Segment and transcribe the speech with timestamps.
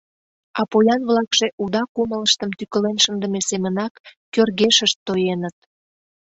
[0.59, 3.93] А поян-влакше уда кумылыштым тӱкылен шындыме семынак
[4.33, 5.55] кӧргешышт тоеныт.